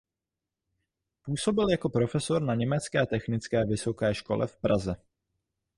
[1.25, 4.95] Působil jako profesor na Německé technické vysoké škole v Praze.